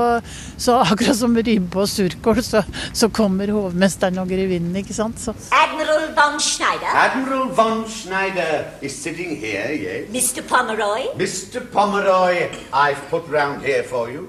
så 0.54 0.76
akkurat 0.85 1.16
som 1.18 1.32
ribbe 1.35 1.80
og 1.82 1.88
surkål, 1.90 2.38
så, 2.46 2.61
så, 2.94 3.08
kommer 3.11 3.50
hovmesteren 3.50 4.20
og 4.23 4.30
grevinnen, 4.30 4.76
ikke 4.78 4.94
sant. 4.94 5.18
Så. 5.18 5.35
Admiral 5.50 6.06
von 6.14 6.38
Schneider. 6.38 6.87
Admiral 6.94 7.50
von 7.58 7.82
Schneider 7.90 8.70
is 8.87 8.94
sitting 8.94 9.35
here, 9.42 9.75
yes. 9.75 10.06
Mr. 10.14 10.46
Pomeroy. 10.46 11.11
Mr. 11.18 11.66
Pomeroy, 11.75 12.46
I've 12.70 13.02
put 13.11 13.26
round 13.35 13.66
here 13.66 13.82
for 13.82 14.14
you. 14.14 14.28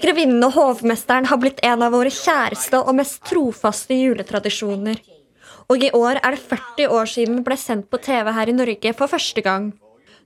Grevinnen 0.00 0.44
og 0.44 0.56
hovmesteren 0.60 1.32
har 1.32 1.40
blitt 1.40 1.64
en 1.64 1.80
av 1.84 1.96
våre 1.96 2.12
kjæreste 2.12 2.80
og 2.80 2.96
mest 3.00 3.24
trofaste 3.28 3.96
juletradisjoner. 3.96 5.00
Og 5.72 5.84
i 5.88 5.94
år 5.96 6.20
er 6.20 6.36
det 6.36 6.44
40 6.44 6.92
år 6.92 7.08
siden 7.08 7.40
den 7.40 7.46
ble 7.48 7.56
sendt 7.60 7.88
på 7.88 8.00
TV 8.04 8.36
her 8.36 8.52
i 8.52 8.56
Norge 8.56 8.98
for 9.00 9.08
første 9.08 9.44
gang. 9.44 9.72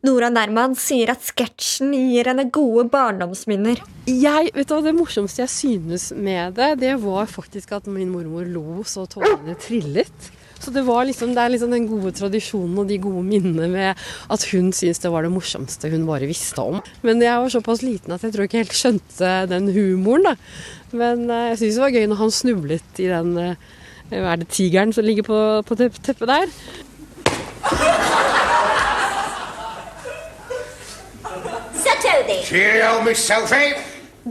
Nora 0.04 0.28
Nerman 0.28 0.75
sier 0.76 1.14
at 1.14 1.23
sketsjen 1.25 1.94
gir 1.96 2.28
henne 2.28 2.44
gode 2.52 2.84
barndomsminner. 2.92 3.78
Jeg, 4.04 4.50
vet 4.52 4.68
du, 4.68 4.76
Det 4.84 4.92
morsomste 4.92 5.40
jeg 5.40 5.52
synes 5.52 6.11
med 6.12 6.58
det, 6.58 6.75
det 6.82 6.92
var 7.00 7.30
faktisk 7.30 7.73
at 7.73 7.88
min 7.88 8.11
mormor 8.12 8.44
lo 8.44 8.84
så 8.84 9.06
tårene 9.08 9.56
trillet. 9.56 10.28
Så 10.61 10.73
det, 10.73 10.84
var 10.84 11.04
liksom, 11.08 11.32
det 11.37 11.40
er 11.40 11.52
liksom 11.52 11.73
den 11.73 11.88
gode 11.88 12.12
tradisjonen 12.16 12.78
og 12.80 12.88
de 12.88 12.99
gode 13.00 13.25
minnene 13.25 13.66
med 13.68 14.04
at 14.32 14.46
hun 14.52 14.70
syntes 14.76 15.00
det 15.00 15.12
var 15.12 15.25
det 15.25 15.32
morsomste 15.32 15.90
hun 15.92 16.06
bare 16.08 16.28
visste 16.28 16.61
om. 16.61 16.78
Men 17.04 17.25
jeg 17.25 17.40
var 17.40 17.52
såpass 17.52 17.84
liten 17.84 18.12
at 18.16 18.25
jeg 18.25 18.37
tror 18.37 18.49
ikke 18.49 18.62
helt 18.62 18.76
skjønte 18.76 19.34
den 19.49 19.73
humoren. 19.73 20.30
da. 20.30 20.37
Men 20.92 21.28
eh, 21.30 21.50
jeg 21.52 21.62
syns 21.62 21.80
det 21.80 21.84
var 21.87 21.96
gøy 21.96 22.08
når 22.12 22.23
han 22.23 22.38
snublet 22.42 23.00
i 23.00 23.08
den 23.08 23.37
Hva 24.12 24.34
Er 24.34 24.40
det 24.40 24.52
tigeren 24.52 24.92
som 24.92 25.04
ligger 25.04 25.25
på, 25.25 25.38
på 25.64 25.80
teppet 25.80 26.28
der? 26.28 26.52
Cheerio, 32.04 32.26
Miss 32.26 32.28
Sophie. 32.28 32.32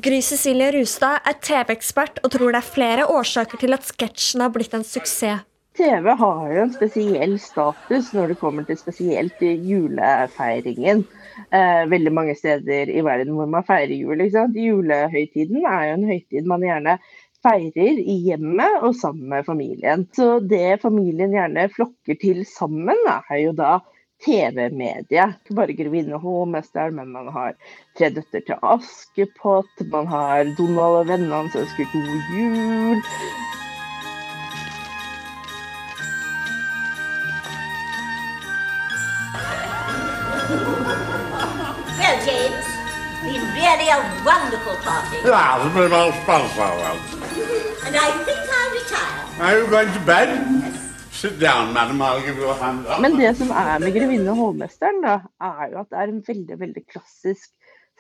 Gry 0.06 0.20
Cecilie 0.22 0.72
Rustad 0.76 1.26
er 1.26 1.38
TV-ekspert 1.42 2.20
og 2.22 2.30
tror 2.36 2.52
det 2.54 2.60
er 2.60 2.68
flere 2.76 3.08
årsaker 3.10 3.58
til 3.58 3.74
at 3.74 3.88
sketsjen 3.88 4.44
har 4.44 4.52
blitt 4.54 4.76
en 4.78 4.86
suksess. 4.86 5.42
TV 5.74 6.06
har 6.20 6.52
jo 6.54 6.66
en 6.68 6.74
spesiell 6.76 7.34
status 7.42 8.12
når 8.14 8.34
det 8.34 8.38
kommer 8.38 8.68
til 8.68 8.78
spesielt 8.78 9.42
julefeiringen. 9.42 11.02
Eh, 11.50 11.82
veldig 11.90 12.14
mange 12.14 12.36
steder 12.38 12.92
i 12.94 13.02
verden 13.02 13.34
hvor 13.34 13.50
man 13.50 13.66
feirer 13.66 13.96
jul. 13.98 14.22
Julehøytiden 14.22 15.66
er 15.66 15.88
jo 15.88 15.96
en 15.98 16.06
høytid 16.12 16.52
man 16.52 16.68
gjerne 16.68 17.00
feirer 17.44 17.98
i 17.98 18.20
hjemmet 18.28 18.84
og 18.86 18.94
sammen 19.00 19.26
med 19.34 19.50
familien. 19.50 20.06
Så 20.14 20.38
det 20.38 20.84
familien 20.86 21.34
gjerne 21.34 21.66
flokker 21.74 22.22
til 22.22 22.46
sammen, 22.46 23.02
er 23.10 23.42
jo 23.42 23.58
da 23.58 23.80
TV-medie. 24.26 25.26
Ikke 25.44 25.56
bare 25.56 25.76
'Grevinne 25.78 26.20
Håmester, 26.20 26.92
men 26.92 27.08
man 27.12 27.28
har 27.32 27.54
'Tre 27.98 28.10
døtter 28.10 28.42
til 28.48 28.56
Askepott', 28.64 29.92
man 29.92 30.08
har 30.08 30.44
'Donald 30.44 31.02
og 31.02 31.08
vennene 31.08 31.52
som 31.52 31.62
ønsker 31.62 31.86
god 31.94 32.22
jul'. 32.34 33.04
Well, 42.00 42.18
James, 42.28 42.68
been 43.24 43.44
really 43.56 43.88
a 43.90 44.00
wonderful 44.26 44.76
party. 44.84 45.18
Yeah, 45.26 45.66
it's 45.66 45.74
been 45.74 45.92
special 46.24 46.76
one. 46.88 47.00
And 47.86 47.96
I 47.96 48.12
think 48.26 48.42
I'll 48.58 48.72
retire. 48.78 49.24
Are 49.40 49.60
you 49.60 49.68
going 49.68 49.92
to 49.94 50.00
bed? 50.00 50.73
Men 51.24 53.16
det 53.20 53.32
som 53.40 53.52
er 53.56 53.80
med 53.80 53.94
'Grevinne 53.96 54.32
og 54.32 54.38
hovmesteren', 54.42 55.02
da, 55.06 55.20
er 55.40 55.70
jo 55.72 55.80
at 55.80 55.90
det 55.90 56.00
er 56.00 56.12
en 56.12 56.24
veldig 56.28 56.60
veldig 56.60 56.84
klassisk 56.92 57.50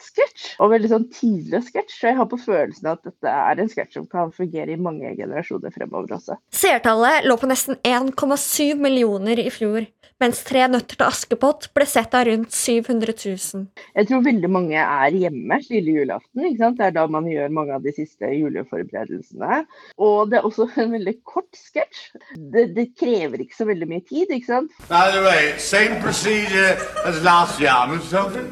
sketsj. 0.02 0.54
Og 0.64 0.72
veldig 0.74 0.92
sånn 0.92 1.08
tidlig 1.14 1.64
sketsj. 1.68 1.98
Så 1.98 2.10
jeg 2.12 2.20
har 2.20 2.30
på 2.32 2.40
følelsen 2.42 2.92
at 2.94 3.04
dette 3.06 3.34
er 3.34 3.62
en 3.62 3.72
sketsj 3.72 4.00
som 4.00 4.08
kan 4.10 4.34
fungere 4.36 4.76
i 4.76 4.80
mange 4.80 5.14
generasjoner 5.18 5.74
fremover 5.76 6.18
også. 6.20 6.40
Seertallet 6.54 7.28
lå 7.28 7.38
på 7.40 7.50
nesten 7.52 7.80
1,7 7.88 8.74
millioner 8.80 9.42
i 9.44 9.50
fjor 9.54 9.88
mens 10.24 10.40
Tre 10.48 10.66
nøtter 10.72 10.98
til 10.98 11.06
Askepott 11.06 11.70
ble 11.76 11.86
sett 11.90 12.14
av 12.16 12.28
rundt 12.30 12.54
700 12.56 13.16
000. 13.18 13.66
Jeg 13.98 14.08
tror 14.10 14.24
veldig 14.26 14.50
mange 14.52 14.80
er 14.80 15.18
hjemme 15.18 15.60
lille 15.68 15.98
julaften. 15.98 16.46
ikke 16.48 16.62
sant? 16.62 16.80
Det 16.80 16.88
er 16.88 16.96
da 16.96 17.06
man 17.12 17.28
gjør 17.28 17.52
mange 17.58 17.76
av 17.76 17.84
de 17.84 17.94
siste 17.96 18.30
juleforberedelsene. 18.32 19.64
Og 19.98 20.32
det 20.32 20.40
er 20.40 20.48
også 20.48 20.70
en 20.84 20.94
veldig 20.96 21.16
kort 21.28 21.52
sketsj. 21.58 22.04
Det, 22.38 22.70
det, 22.78 22.88
krever 23.00 23.44
ikke 23.44 23.58
så 23.58 23.68
veldig 23.68 23.90
mye 23.90 24.04
tid, 24.08 24.32
ikke 24.32 24.48
sant? 24.48 24.72
By 24.88 25.12
the 25.16 25.24
way, 25.26 25.54
same 25.58 26.00
procedure 26.04 26.76
as 27.04 27.20
last 27.26 27.60
year? 27.60 27.74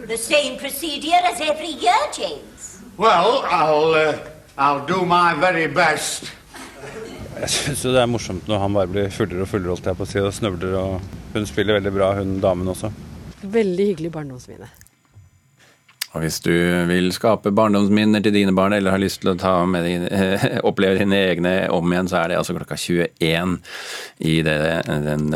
The 0.07 0.17
same 0.17 0.57
procedure 0.60 1.21
as 1.31 1.41
every 1.41 1.73
year, 1.85 2.01
James. 2.13 2.81
Well, 2.97 3.43
I'll, 3.45 3.93
uh, 3.93 4.17
I'll 4.57 4.85
do 4.85 5.05
my 5.05 5.33
very 5.33 5.67
best. 5.67 6.31
Jeg 7.41 7.50
syns 7.50 7.81
det 7.88 7.97
er 8.01 8.09
morsomt 8.11 8.47
når 8.50 8.59
han 8.61 8.75
bare 8.75 8.91
blir 8.91 9.13
fullere 9.13 9.45
og 9.45 9.50
fullere 9.50 9.73
holdt 9.73 9.88
jeg 9.89 9.97
på 9.97 10.05
å 10.05 10.09
si, 10.11 10.19
og 10.21 10.33
snøvler. 10.35 10.75
Og 10.77 11.33
hun 11.33 11.47
spiller 11.50 11.79
veldig 11.79 11.93
bra, 11.95 12.11
hun 12.19 12.35
damen 12.43 12.69
også. 12.73 12.91
Veldig 13.41 13.88
hyggelig 13.93 14.11
barndomsminne. 14.13 14.67
Og 16.11 16.25
hvis 16.25 16.41
du 16.43 16.51
vil 16.89 17.07
skape 17.15 17.53
barndomsminner 17.55 18.23
til 18.23 18.33
dine 18.35 18.51
barn, 18.55 18.75
eller 18.75 18.91
har 18.91 18.99
lyst 18.99 19.21
til 19.23 19.31
å 19.31 19.37
ta 19.39 19.53
med 19.69 19.85
dine, 19.87 20.09
eh, 20.11 20.57
oppleve 20.69 20.99
dine 20.99 21.19
egne 21.31 21.53
om 21.71 21.93
igjen, 21.93 22.09
så 22.11 22.19
er 22.21 22.31
det 22.31 22.39
altså 22.41 22.55
klokka 22.57 22.75
21 22.75 23.55
i 24.27 24.33
det, 24.43 24.57
den, 25.07 25.29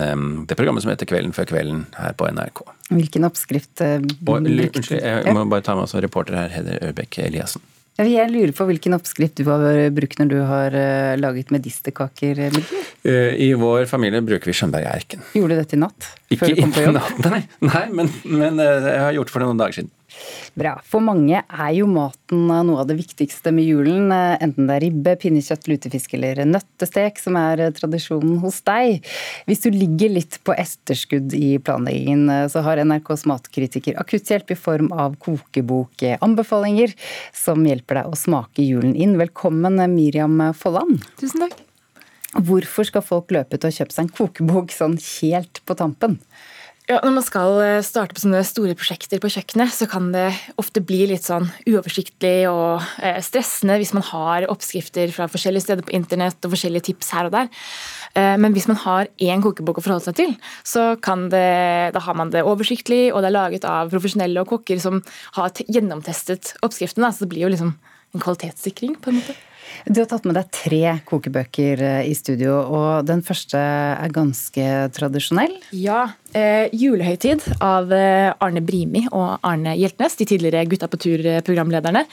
det 0.49 0.57
programmet 0.59 0.83
som 0.83 0.91
heter 0.91 1.07
Kvelden 1.07 1.35
før 1.35 1.47
kvelden 1.53 1.85
her 1.95 2.17
på 2.19 2.27
NRK. 2.27 2.65
Hvilken 2.91 3.29
oppskrift 3.29 3.85
eh, 3.85 4.01
Unnskyld, 4.03 4.99
jeg 4.99 5.37
må 5.37 5.47
bare 5.49 5.63
ta 5.65 5.77
med 5.77 5.87
oss 5.87 5.95
reporter 5.95 6.37
her, 6.37 6.51
Hede 6.53 6.77
Ørbekk 6.83 7.21
Eliassen. 7.23 7.63
Jeg 7.95 8.27
lurer 8.27 8.51
på 8.51 8.65
hvilken 8.67 8.91
oppskrift 8.97 9.37
du 9.39 9.45
har 9.47 9.63
brukt 9.95 10.19
når 10.19 10.27
du 10.27 10.39
har 10.43 10.73
eh, 10.75 11.13
laget 11.15 11.53
medisterkaker? 11.55 12.41
Eh, 12.43 13.35
I 13.39 13.53
vår 13.55 13.85
familie 13.87 14.19
bruker 14.19 14.51
vi 14.51 14.55
Skjønberg-erken. 14.59 15.23
Gjorde 15.37 15.55
du 15.55 15.61
dette 15.61 15.77
i 15.77 15.79
natt? 15.79 16.09
Ikke 16.35 16.49
i 16.51 16.65
natt, 16.91 17.21
nei, 17.23 17.45
nei 17.63 17.85
men, 17.95 18.11
men, 18.27 18.59
jeg 18.59 18.99
har 18.99 19.15
gjort 19.15 19.31
det 19.31 19.35
for 19.37 19.45
noen 19.45 19.61
dager 19.63 19.79
siden. 19.79 19.93
Bra. 20.55 20.77
For 20.87 21.03
mange 21.03 21.41
er 21.43 21.71
jo 21.75 21.83
maten 21.91 22.45
noe 22.47 22.77
av 22.79 22.87
det 22.87 22.95
viktigste 22.95 23.51
med 23.51 23.67
julen. 23.67 24.07
Enten 24.13 24.69
det 24.69 24.77
er 24.77 24.83
ribbe, 24.85 25.15
pinnekjøtt, 25.19 25.67
lutefisk 25.67 26.15
eller 26.15 26.39
nøttestek 26.47 27.19
som 27.19 27.35
er 27.35 27.65
tradisjonen 27.75 28.37
hos 28.39 28.61
deg. 28.63 29.03
Hvis 29.49 29.65
du 29.65 29.69
ligger 29.75 30.13
litt 30.15 30.39
på 30.47 30.55
etterskudd 30.55 31.35
i 31.35 31.57
planleggingen, 31.59 32.47
så 32.47 32.63
har 32.63 32.79
NRKs 32.87 33.27
matkritiker 33.27 33.99
akutthjelp 33.99 34.55
i 34.55 34.59
form 34.59 34.93
av 34.95 35.19
kokebokanbefalinger 35.27 36.95
som 37.35 37.67
hjelper 37.67 37.99
deg 37.99 38.15
å 38.15 38.23
smake 38.23 38.63
julen 38.63 38.95
inn. 38.95 39.19
Velkommen 39.19 39.83
Miriam 39.91 40.39
Folland. 40.55 41.03
Tusen 41.19 41.49
takk. 41.49 41.59
Hvorfor 42.35 42.87
skal 42.87 43.03
folk 43.03 43.31
løpe 43.35 43.59
til 43.59 43.71
å 43.71 43.75
kjøpe 43.75 43.95
seg 43.95 44.07
en 44.07 44.15
kokebok 44.23 44.71
sånn 44.75 44.95
helt 45.19 45.59
på 45.67 45.75
tampen? 45.83 46.21
Ja, 46.85 46.99
når 47.01 47.15
man 47.15 47.23
skal 47.25 47.55
eh, 47.65 47.79
starte 47.81 48.13
på 48.13 48.21
sånne 48.21 48.43
store 48.45 48.75
prosjekter 48.77 49.17
på 49.21 49.29
kjøkkenet, 49.33 49.73
så 49.73 49.87
kan 49.89 50.11
det 50.13 50.27
ofte 50.61 50.83
bli 50.85 51.07
litt 51.09 51.25
sånn 51.25 51.47
uoversiktlig 51.65 52.45
og 52.45 52.83
eh, 53.01 53.17
stressende 53.25 53.79
hvis 53.81 53.95
man 53.97 54.05
har 54.05 54.45
oppskrifter 54.53 55.09
fra 55.15 55.25
forskjellige 55.31 55.65
steder 55.65 55.87
på 55.87 55.95
internett 55.97 56.45
og 56.45 56.53
forskjellige 56.53 56.91
tips 56.91 57.09
her 57.17 57.31
og 57.31 57.33
der. 57.33 57.49
Eh, 58.13 58.35
men 58.37 58.53
hvis 58.53 58.69
man 58.69 58.77
har 58.83 59.09
én 59.17 59.41
kokebok 59.41 59.81
å 59.81 59.85
forholde 59.87 60.11
seg 60.11 60.19
til, 60.19 60.35
så 60.61 60.91
det, 61.33 61.49
da 61.97 62.05
har 62.05 62.19
man 62.21 62.29
det 62.29 62.45
oversiktlig, 62.45 63.09
og 63.09 63.25
det 63.25 63.31
er 63.31 63.37
laget 63.39 63.65
av 63.65 63.89
profesjonelle 63.89 64.45
og 64.45 64.53
kokker 64.53 64.77
som 64.83 65.01
har 65.39 65.57
gjennomtestet 65.65 66.53
oppskriftene. 66.61 67.09
Så 67.09 67.25
det 67.25 67.33
blir 67.33 67.47
jo 67.47 67.53
liksom 67.55 67.73
en 68.13 68.21
kvalitetssikring, 68.21 68.99
på 69.01 69.09
en 69.09 69.23
måte. 69.23 69.39
Du 69.85 70.01
har 70.01 70.09
tatt 70.09 70.25
med 70.27 70.37
deg 70.37 70.51
tre 70.55 70.81
kokebøker 71.07 71.81
eh, 71.85 72.09
i 72.09 72.13
studio, 72.17 72.57
og 72.63 73.07
den 73.07 73.23
første 73.25 73.59
er 73.59 74.13
ganske 74.13 74.67
tradisjonell? 74.95 75.57
Ja. 75.75 76.07
Eh, 76.35 76.67
'Julehøytid' 76.73 77.47
av 77.63 77.93
eh, 77.95 78.33
Arne 78.39 78.63
Brimi 78.65 79.05
og 79.11 79.39
Arne 79.45 79.75
Hjeltnes, 79.77 80.17
de 80.19 80.29
tidligere 80.29 80.65
Gutta 80.69 80.89
på 80.91 80.99
tur-programlederne. 81.05 82.05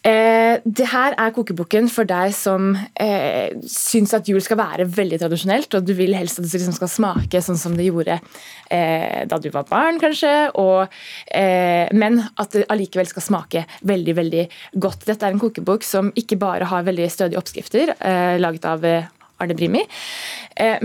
Eh, 0.00 0.62
det 0.64 0.86
her 0.88 1.12
er 1.20 1.32
kokeboken 1.36 1.90
for 1.92 2.08
deg 2.08 2.32
som 2.32 2.70
eh, 2.96 3.52
syns 3.68 4.14
at 4.16 4.28
jul 4.30 4.40
skal 4.40 4.56
være 4.56 4.86
veldig 4.88 5.18
tradisjonelt, 5.20 5.76
og 5.76 5.84
du 5.84 5.92
vil 5.98 6.16
helst 6.16 6.40
at 6.40 6.46
det 6.46 6.56
liksom 6.56 6.76
skal 6.78 6.88
smake 6.88 7.42
sånn 7.44 7.60
som 7.60 7.76
det 7.76 7.90
gjorde 7.90 8.16
eh, 8.16 9.26
da 9.28 9.40
du 9.42 9.50
var 9.52 9.68
barn, 9.68 10.00
kanskje, 10.00 10.32
og, 10.56 10.96
eh, 11.36 11.92
men 11.92 12.22
at 12.40 12.56
det 12.56 12.64
allikevel 12.72 13.12
skal 13.12 13.26
smake 13.26 13.66
veldig, 13.92 14.16
veldig 14.22 14.46
godt. 14.80 15.04
Dette 15.10 15.28
er 15.28 15.36
en 15.36 15.42
kokebok 15.42 15.84
som 15.84 16.12
ikke 16.16 16.40
bare 16.40 16.70
har 16.72 16.88
veldig 16.88 17.12
stødige 17.12 17.42
oppskrifter, 17.42 17.92
eh, 18.00 18.40
laget 18.40 18.68
av 18.72 18.88
eh, 18.88 19.10
Arne 19.40 19.56
Brimi. 19.56 19.80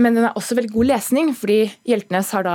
Men 0.00 0.14
den 0.16 0.24
er 0.24 0.38
også 0.38 0.56
veldig 0.56 0.70
god 0.72 0.88
lesning, 0.88 1.34
fordi 1.36 1.58
Hjeltnes 1.84 2.30
har 2.32 2.46
da 2.46 2.54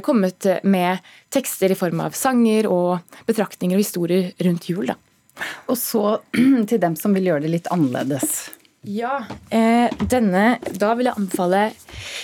kommet 0.00 0.46
med 0.64 1.04
tekster 1.28 1.74
i 1.74 1.76
form 1.76 2.00
av 2.06 2.16
sanger 2.16 2.70
og 2.72 3.18
betraktninger 3.28 3.76
og 3.76 3.84
historier 3.84 4.30
rundt 4.40 4.70
jul. 4.72 4.88
da. 4.88 4.96
Og 5.68 5.78
så 5.78 6.18
til 6.70 6.80
dem 6.82 6.96
som 6.98 7.14
vil 7.16 7.30
gjøre 7.30 7.46
det 7.46 7.54
litt 7.54 7.70
annerledes. 7.72 8.50
Ja, 8.88 9.26
eh, 9.52 9.92
denne, 10.08 10.56
Da 10.80 10.94
vil 10.96 11.10
jeg 11.10 11.18
anbefale 11.20 11.66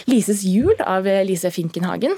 Lises 0.09 0.41
jul 0.49 0.73
av 0.81 1.05
Lise 1.29 1.53
Finkenhagen. 1.53 2.17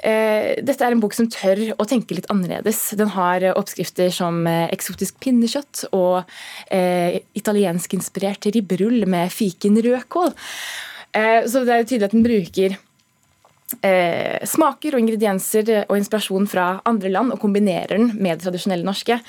Dette 0.00 0.80
er 0.80 0.94
en 0.94 1.00
bok 1.02 1.12
som 1.12 1.26
tør 1.28 1.58
å 1.76 1.84
tenke 1.84 2.16
litt 2.16 2.28
annerledes. 2.32 2.78
Den 2.96 3.10
har 3.12 3.44
oppskrifter 3.50 4.08
som 4.08 4.46
eksotisk 4.48 5.18
pinnekjøtt 5.20 5.82
og 5.92 6.24
italienskinspirert 7.36 8.48
ribberull 8.48 9.04
med 9.04 9.28
fiken 9.28 9.76
rødkål. 9.84 10.32
Så 11.12 11.64
det 11.68 11.76
er 11.76 11.84
tydelig 11.84 12.08
at 12.08 12.16
den 12.16 12.24
bruker 12.24 12.78
eh, 13.82 14.40
smaker 14.46 14.96
og 14.96 15.02
ingredienser 15.02 15.70
og 15.86 15.94
inspirasjon 15.98 16.48
fra 16.50 16.72
andre 16.88 17.12
land 17.12 17.34
og 17.34 17.40
kombinerer 17.42 17.96
den 17.96 18.10
med 18.16 18.38
det 18.38 18.46
tradisjonelle 18.46 18.86
norske. 18.86 19.20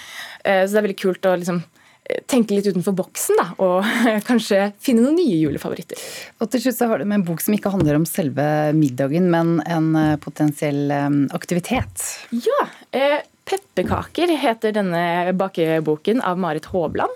Eh, 0.43 0.63
så 0.65 0.73
det 0.73 0.81
er 0.81 0.87
veldig 0.87 0.99
kult 1.01 1.29
å 1.29 1.35
liksom 1.39 1.61
eh, 1.61 2.21
tenke 2.31 2.57
litt 2.57 2.69
utenfor 2.69 2.95
boksen 2.97 3.39
da, 3.39 3.47
og 3.63 3.89
kanskje 4.29 4.71
finne 4.81 5.05
noen 5.05 5.19
nye 5.19 5.39
julefavoritter. 5.41 6.05
Og 6.41 6.51
til 6.51 6.65
slutt 6.65 6.79
så 6.79 6.91
har 6.91 7.01
du 7.01 7.07
med 7.07 7.21
en 7.21 7.27
bok 7.31 7.43
som 7.43 7.57
ikke 7.57 7.73
handler 7.73 7.99
om 7.99 8.07
selve 8.09 8.45
middagen, 8.77 9.31
men 9.33 9.59
en 9.65 9.91
eh, 9.99 10.15
potensiell 10.21 10.85
eh, 10.91 11.09
aktivitet. 11.37 12.07
Ja. 12.35 12.63
Eh, 12.91 13.19
'Pepperkaker' 13.41 14.37
heter 14.37 14.71
denne 14.75 15.33
bakeboken 15.35 16.21
av 16.21 16.37
Marit 16.39 16.69
Hovland. 16.71 17.11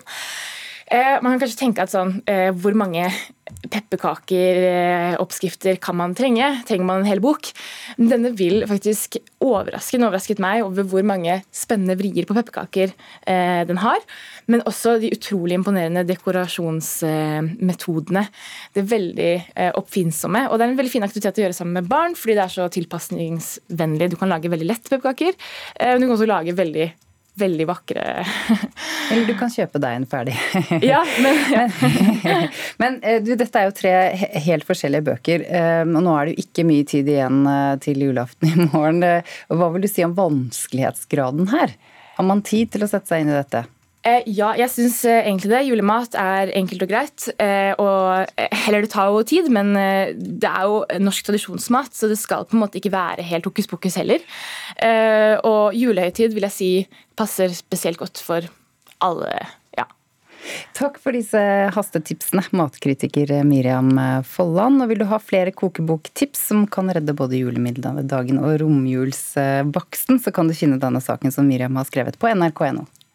Eh, 0.86 1.18
man 1.22 1.32
kan 1.34 1.40
kanskje 1.42 1.58
tenke 1.64 1.82
at 1.82 1.90
sånn, 1.90 2.22
eh, 2.30 2.52
hvor 2.54 2.78
mange 2.78 3.10
pepperkakeoppskrifter 3.74 5.74
eh, 5.74 5.82
kan 5.82 5.98
man 5.98 6.14
trenge? 6.18 6.62
Trenger 6.70 6.86
man 6.86 7.02
en 7.02 7.10
hel 7.10 7.20
bok? 7.24 7.50
Denne 7.98 8.30
vil 8.38 8.68
faktisk 8.70 9.18
overraske 9.42 9.98
den 9.98 10.06
overrasket 10.06 10.40
meg 10.44 10.64
over 10.66 10.84
hvor 10.90 11.04
mange 11.06 11.44
spennende 11.54 11.96
vrier 11.98 12.26
på 12.30 12.36
pepperkaker 12.38 12.90
den 13.26 13.78
har. 13.82 14.00
Men 14.52 14.62
også 14.70 15.00
de 15.02 15.14
utrolig 15.14 15.56
imponerende 15.58 16.08
dekorasjonsmetodene. 16.10 18.24
Det 18.74 18.80
er 18.84 18.94
veldig 18.94 19.34
oppfinnsomme. 19.80 20.42
Og 20.50 20.56
det 20.58 20.64
er 20.66 20.70
en 20.74 20.82
veldig 20.82 20.94
fin 20.94 21.08
aktivitet 21.08 21.38
å 21.40 21.44
gjøre 21.46 21.58
sammen 21.58 21.78
med 21.80 21.90
barn, 21.90 22.14
fordi 22.18 22.34
det 22.38 22.46
er 22.46 22.54
så 22.54 22.66
tilpasningsvennlig. 22.74 24.08
Du 24.14 24.20
kan 24.22 24.32
lage 24.34 24.54
veldig 24.54 24.70
lett 24.70 24.86
pepperkaker, 24.90 25.34
men 25.82 26.00
du 26.02 26.06
kan 26.08 26.18
også 26.18 26.30
lage 26.30 26.58
veldig 26.58 26.88
veldig 27.40 27.68
vakre 27.70 28.04
Eller 29.12 29.26
du 29.28 29.34
kan 29.38 29.52
kjøpe 29.52 29.80
deg 29.82 30.00
en 30.00 30.08
ferdig. 30.10 30.36
ja, 30.92 31.02
men, 31.22 31.42
ja. 32.26 32.38
men 32.82 32.98
eh, 33.06 33.20
du, 33.24 33.34
dette 33.38 33.62
er 33.62 33.70
jo 33.70 33.76
tre 33.78 33.94
helt 34.48 34.66
forskjellige 34.68 35.06
bøker, 35.12 35.46
eh, 35.46 35.84
og 35.86 36.02
nå 36.08 36.16
er 36.16 36.26
det 36.26 36.36
jo 36.36 36.46
ikke 36.46 36.66
mye 36.68 36.88
tid 36.90 37.12
igjen 37.12 37.44
eh, 37.52 37.76
til 37.84 38.02
julaften 38.08 38.50
i 38.50 38.70
morgen. 38.72 39.04
Hva 39.52 39.70
vil 39.76 39.86
du 39.86 39.92
si 39.92 40.06
om 40.06 40.16
vanskelighetsgraden 40.18 41.52
her? 41.54 41.76
Har 42.16 42.28
man 42.28 42.44
tid 42.48 42.74
til 42.74 42.86
å 42.86 42.90
sette 42.90 43.12
seg 43.12 43.24
inn 43.24 43.34
i 43.34 43.38
dette? 43.38 43.66
Eh, 44.06 44.22
ja, 44.38 44.52
jeg 44.54 44.70
syns 44.70 45.00
eh, 45.10 45.24
egentlig 45.26 45.50
det. 45.50 45.64
Julemat 45.66 46.16
er 46.20 46.52
enkelt 46.60 46.86
og 46.86 46.92
greit. 46.92 47.26
Eh, 47.42 47.74
og 47.82 48.30
heller 48.38 48.86
det 48.86 48.92
tar 48.94 49.10
jo 49.10 49.26
tid, 49.26 49.50
men 49.54 49.74
det 50.16 50.50
er 50.50 50.70
jo 50.70 50.84
norsk 51.02 51.26
tradisjonsmat, 51.26 51.94
så 51.96 52.10
det 52.12 52.20
skal 52.22 52.46
på 52.46 52.58
en 52.58 52.62
måte 52.66 52.78
ikke 52.80 52.94
være 52.94 53.26
helt 53.26 53.50
hokus 53.50 53.70
pokus 53.70 53.98
heller. 53.98 54.22
Og 55.46 55.76
julehøytid 55.78 56.36
vil 56.36 56.46
jeg 56.48 56.54
si 56.54 56.72
passer 57.18 57.54
spesielt 57.56 58.00
godt 58.02 58.22
for 58.22 58.46
alle. 59.06 59.38
Takk 60.78 61.00
for 61.02 61.16
disse 61.16 61.40
hastetipsene, 61.74 62.44
matkritiker 62.54 63.32
Miriam 63.48 63.88
Folland. 64.30 64.84
Og 64.84 64.92
vil 64.92 65.02
du 65.02 65.08
ha 65.10 65.18
flere 65.18 65.54
kokeboktips 65.56 66.44
som 66.52 66.68
kan 66.70 66.92
redde 66.94 67.16
både 67.18 67.40
julemiddagen 67.40 68.38
og 68.38 68.60
romjulsbaksten, 68.62 70.22
så 70.22 70.36
kan 70.36 70.52
du 70.52 70.54
finne 70.54 70.78
denne 70.84 71.02
saken 71.02 71.34
som 71.34 71.50
Miriam 71.50 71.82
har 71.82 71.90
skrevet 71.90 72.22
på 72.22 72.30
nrk.no. 72.36 72.86